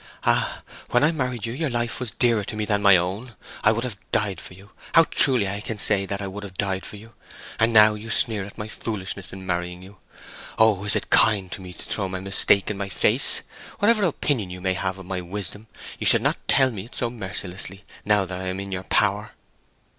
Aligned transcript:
Ah! 0.23 0.63
when 0.89 1.03
I 1.03 1.11
married 1.11 1.45
you 1.45 1.53
your 1.53 1.69
life 1.69 1.99
was 1.99 2.09
dearer 2.09 2.43
to 2.45 2.55
me 2.55 2.65
than 2.65 2.81
my 2.81 2.97
own. 2.97 3.35
I 3.63 3.71
would 3.71 3.83
have 3.83 3.99
died 4.11 4.41
for 4.41 4.55
you—how 4.55 5.03
truly 5.11 5.47
I 5.47 5.61
can 5.61 5.77
say 5.77 6.07
that 6.07 6.23
I 6.23 6.27
would 6.27 6.43
have 6.43 6.57
died 6.57 6.87
for 6.87 6.95
you! 6.97 7.13
And 7.59 7.71
now 7.71 7.93
you 7.93 8.09
sneer 8.09 8.43
at 8.43 8.57
my 8.57 8.67
foolishness 8.67 9.31
in 9.31 9.45
marrying 9.45 9.83
you. 9.83 9.97
O! 10.57 10.83
is 10.85 10.95
it 10.95 11.11
kind 11.11 11.51
to 11.51 11.61
me 11.61 11.71
to 11.73 11.85
throw 11.85 12.09
my 12.09 12.19
mistake 12.19 12.71
in 12.71 12.77
my 12.79 12.89
face? 12.89 13.41
Whatever 13.77 14.03
opinion 14.05 14.49
you 14.49 14.59
may 14.59 14.73
have 14.73 14.97
of 14.97 15.05
my 15.05 15.21
wisdom, 15.21 15.67
you 15.99 16.07
should 16.07 16.23
not 16.23 16.37
tell 16.47 16.71
me 16.71 16.85
of 16.85 16.87
it 16.87 16.95
so 16.95 17.11
mercilessly, 17.11 17.83
now 18.03 18.25
that 18.25 18.41
I 18.41 18.47
am 18.47 18.59
in 18.59 18.71
your 18.71 18.81
power." 18.85 19.33